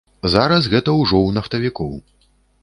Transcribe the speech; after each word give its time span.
Зараз 0.35 0.69
гэта 0.71 0.95
ўжо 1.01 1.19
ў 1.21 1.29
нафтавікоў. 1.37 1.93